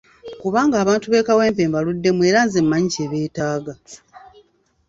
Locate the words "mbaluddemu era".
1.69-2.39